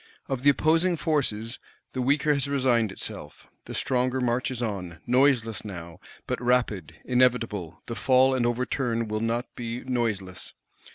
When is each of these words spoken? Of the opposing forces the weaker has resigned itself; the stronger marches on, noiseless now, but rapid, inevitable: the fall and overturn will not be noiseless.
Of 0.27 0.41
the 0.41 0.49
opposing 0.49 0.97
forces 0.97 1.59
the 1.93 2.01
weaker 2.01 2.33
has 2.33 2.47
resigned 2.47 2.91
itself; 2.91 3.45
the 3.65 3.75
stronger 3.75 4.19
marches 4.19 4.59
on, 4.59 4.97
noiseless 5.05 5.63
now, 5.63 5.99
but 6.25 6.41
rapid, 6.41 6.95
inevitable: 7.05 7.77
the 7.85 7.93
fall 7.93 8.33
and 8.33 8.43
overturn 8.43 9.07
will 9.07 9.19
not 9.21 9.45
be 9.55 9.83
noiseless. 9.83 10.53